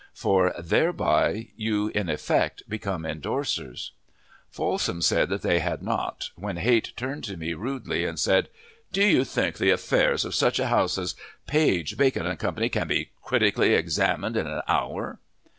[0.15, 3.91] for, "thereby you in effect become indorsers."
[4.49, 8.49] Folsom said they had not, when Height turned on me rudely and said,
[8.91, 11.13] "Do you think the affairs of such a house as
[11.45, 12.51] Page, Bacon & Co.
[12.69, 15.19] can be critically examined in an hour?"